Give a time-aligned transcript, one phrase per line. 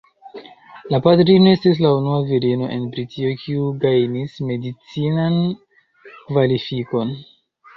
[0.93, 5.39] La patrino estis la unua virino en Britio kiu gajnis medicinan
[6.15, 7.17] kvalifikon.